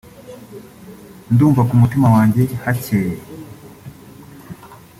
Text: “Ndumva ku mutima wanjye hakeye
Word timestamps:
“Ndumva 1.33 1.61
ku 1.69 1.73
mutima 1.81 2.07
wanjye 2.15 2.41
hakeye 2.63 3.15